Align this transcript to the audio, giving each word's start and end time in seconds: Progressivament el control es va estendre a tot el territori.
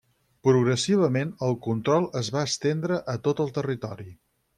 Progressivament 0.47 1.33
el 1.47 1.53
control 1.67 2.07
es 2.21 2.31
va 2.37 2.45
estendre 2.53 2.99
a 3.15 3.15
tot 3.29 3.43
el 3.45 3.53
territori. 3.59 4.09